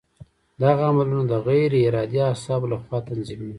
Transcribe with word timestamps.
دغه 0.61 0.83
عملونه 0.91 1.23
د 1.31 1.33
غیر 1.47 1.71
ارادي 1.87 2.19
اعصابو 2.29 2.65
له 2.71 2.77
خوا 2.83 2.97
تنظیمېږي. 3.07 3.49